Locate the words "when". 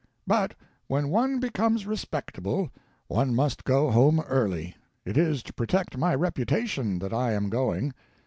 0.87-1.09